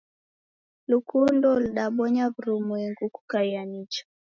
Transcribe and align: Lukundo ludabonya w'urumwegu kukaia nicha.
Lukundo 0.91 1.47
ludabonya 1.61 2.23
w'urumwegu 2.33 3.05
kukaia 3.15 3.61
nicha. 3.71 4.03